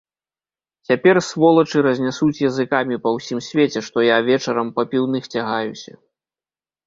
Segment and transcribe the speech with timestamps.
[0.91, 5.91] Цяпер, сволачы, разнясуць языкамі па ўсім свеце, што я вечарам па піўных цягаюся.